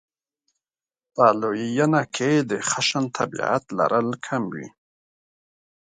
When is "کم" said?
4.25-4.43